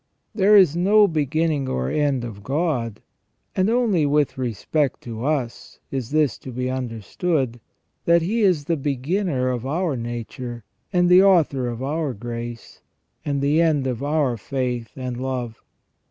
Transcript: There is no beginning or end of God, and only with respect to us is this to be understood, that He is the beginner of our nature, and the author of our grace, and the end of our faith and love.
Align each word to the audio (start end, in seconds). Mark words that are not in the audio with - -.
There 0.33 0.55
is 0.57 0.75
no 0.75 1.07
beginning 1.07 1.69
or 1.69 1.87
end 1.91 2.23
of 2.25 2.41
God, 2.41 3.03
and 3.55 3.69
only 3.69 4.03
with 4.07 4.35
respect 4.35 5.01
to 5.01 5.23
us 5.23 5.79
is 5.91 6.09
this 6.09 6.39
to 6.39 6.51
be 6.51 6.71
understood, 6.71 7.59
that 8.05 8.23
He 8.23 8.41
is 8.41 8.65
the 8.65 8.77
beginner 8.77 9.49
of 9.51 9.63
our 9.63 9.95
nature, 9.95 10.63
and 10.91 11.07
the 11.07 11.21
author 11.21 11.67
of 11.67 11.83
our 11.83 12.15
grace, 12.15 12.81
and 13.23 13.41
the 13.41 13.61
end 13.61 13.85
of 13.85 14.01
our 14.01 14.37
faith 14.37 14.89
and 14.95 15.21
love. 15.21 15.61